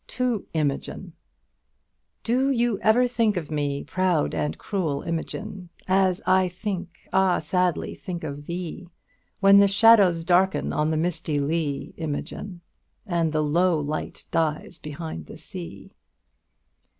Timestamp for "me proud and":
3.51-4.57